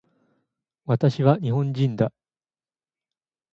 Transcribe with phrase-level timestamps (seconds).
[0.87, 2.11] 私は日本人だ